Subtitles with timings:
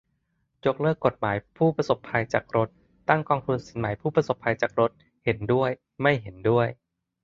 [0.65, 2.69] ยกเลิกกฎหมายผู้ประสบภัยจากรถ
[3.09, 4.91] ตั้งกองทุนสินไหมผู้ประสบภัยจากรถ?
[5.23, 5.69] เห็นด้วย
[6.01, 6.67] ไม่เห็นด้วย